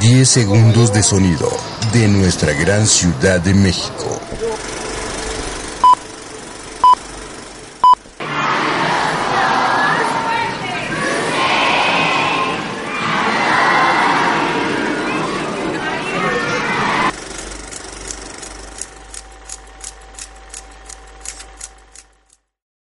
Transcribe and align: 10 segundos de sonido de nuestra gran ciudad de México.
10 0.00 0.28
segundos 0.28 0.92
de 0.92 1.02
sonido 1.02 1.48
de 1.92 2.08
nuestra 2.08 2.52
gran 2.52 2.86
ciudad 2.86 3.40
de 3.40 3.54
México. 3.54 4.23